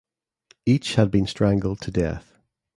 Each 0.65 0.95
had 0.95 1.11
been 1.11 1.27
strangled 1.27 1.79
to 1.81 1.91
death. 1.91 2.35